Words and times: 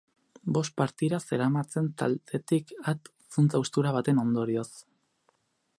Bost 0.55 0.71
partida 0.81 1.19
zeramatzen 1.33 1.89
taldetik 2.03 2.73
at 2.95 3.11
zuntz 3.37 3.53
haustura 3.61 3.95
baten 3.99 4.23
ondorioz. 4.25 4.71